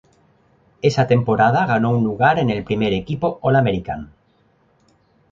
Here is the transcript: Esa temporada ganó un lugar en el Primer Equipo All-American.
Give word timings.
Esa 0.81 1.05
temporada 1.05 1.67
ganó 1.67 1.91
un 1.91 2.03
lugar 2.03 2.39
en 2.39 2.49
el 2.49 2.63
Primer 2.63 2.91
Equipo 2.91 3.37
All-American. 3.43 4.11